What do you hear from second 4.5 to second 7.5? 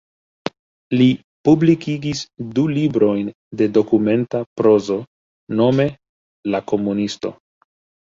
prozo, nome "La Komunisto".